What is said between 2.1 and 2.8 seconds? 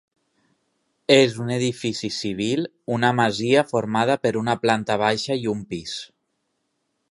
civil,